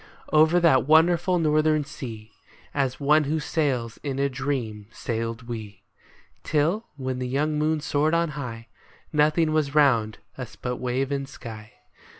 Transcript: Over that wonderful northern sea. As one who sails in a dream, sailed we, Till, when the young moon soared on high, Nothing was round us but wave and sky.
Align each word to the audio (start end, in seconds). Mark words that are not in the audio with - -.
Over 0.33 0.59
that 0.59 0.87
wonderful 0.87 1.37
northern 1.37 1.85
sea. 1.85 2.31
As 2.73 2.99
one 2.99 3.25
who 3.25 3.39
sails 3.39 3.99
in 4.01 4.17
a 4.17 4.29
dream, 4.29 4.87
sailed 4.91 5.43
we, 5.47 5.83
Till, 6.43 6.87
when 6.97 7.19
the 7.19 7.27
young 7.27 7.59
moon 7.59 7.81
soared 7.81 8.15
on 8.15 8.29
high, 8.29 8.65
Nothing 9.13 9.51
was 9.53 9.75
round 9.75 10.17
us 10.39 10.55
but 10.55 10.77
wave 10.77 11.11
and 11.11 11.29
sky. 11.29 11.73